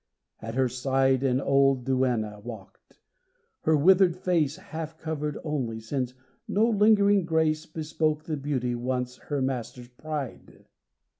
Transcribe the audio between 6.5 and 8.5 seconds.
lingering grace Bespoke the